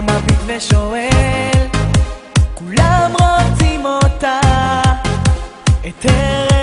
מביט 0.00 0.40
ושואל, 0.46 1.66
כולם 2.54 3.12
רוצים 3.20 3.86
אותה, 3.86 4.40
את 5.86 6.06
ארץ... 6.06 6.53